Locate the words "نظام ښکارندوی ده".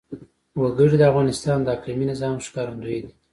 2.11-3.11